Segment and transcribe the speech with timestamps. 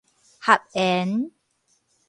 [0.39, 1.29] 合緣